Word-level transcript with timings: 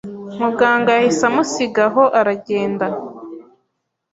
Muganga 0.41 0.89
yahise 0.97 1.23
amusiga 1.29 1.81
aho 1.89 2.03
aragenda 2.19 2.85